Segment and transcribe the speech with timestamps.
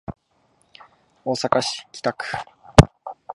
[1.23, 2.25] 大阪市北区